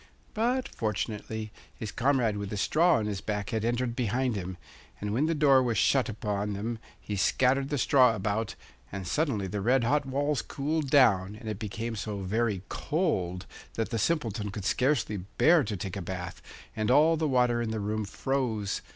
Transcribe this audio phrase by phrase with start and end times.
[0.33, 4.57] But, fortunately, his comrade with the straw on his back had entered behind him,
[4.99, 8.55] and when the door was shut upon them he scattered the straw about,
[8.91, 13.45] and suddenly the red hot walls cooled down, and it became so very cold
[13.75, 16.41] that the Simpleton could scarcely bear to take a bath,
[16.75, 18.81] and all the water in the room froze.